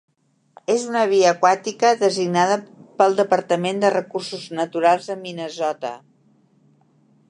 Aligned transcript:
És 0.75 0.85
una 0.93 1.03
via 1.11 1.27
aquàtica 1.33 1.91
designada 1.99 2.57
pel 3.03 3.19
Departament 3.21 3.85
de 3.87 3.95
Recursos 3.99 4.49
Naturals 4.61 5.13
de 5.13 5.23
Minnesota. 5.25 5.97